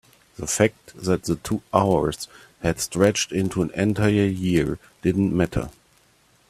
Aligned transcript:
the 0.35 0.47
fact 0.47 0.95
that 0.95 1.25
the 1.25 1.35
two 1.35 1.61
hours 1.71 2.27
had 2.63 2.79
stretched 2.79 3.31
into 3.31 3.61
an 3.61 3.69
entire 3.75 4.25
year 4.25 4.79
didn't 5.03 5.31
matter. 5.31 5.69